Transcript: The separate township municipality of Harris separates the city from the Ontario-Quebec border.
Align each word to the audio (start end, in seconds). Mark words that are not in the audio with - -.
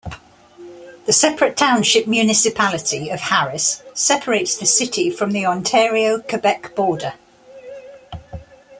The 1.05 1.13
separate 1.13 1.55
township 1.55 2.07
municipality 2.07 3.11
of 3.11 3.19
Harris 3.19 3.83
separates 3.93 4.57
the 4.57 4.65
city 4.65 5.11
from 5.11 5.29
the 5.29 5.45
Ontario-Quebec 5.45 6.75
border. 6.75 7.13